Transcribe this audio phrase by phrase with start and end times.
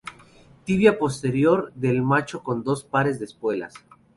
[0.65, 3.75] Tibia posterior del macho con dos pares de espuelas.